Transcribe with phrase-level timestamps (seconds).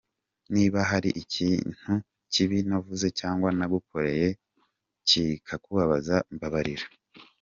[0.53, 1.91] Niba hari ikintu
[2.33, 4.27] kibi navuze cyangwa nagukoreye
[5.07, 6.85] kikakubabaza, mbabarira.